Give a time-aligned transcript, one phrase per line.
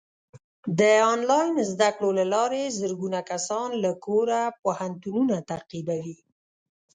[0.79, 0.81] د
[1.13, 6.17] آنلاین زده کړو له لارې زرګونه کسان له کوره پوهنتونونه تعقیبوي.